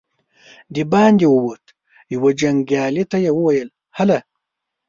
د 0.75 0.77
باندې 0.91 1.25
ووت، 1.29 1.65
يوه 2.13 2.29
جنګيالي 2.41 3.03
ته 3.11 3.17
يې 3.25 3.31
وويل: 3.37 3.69
هله! 3.97 4.19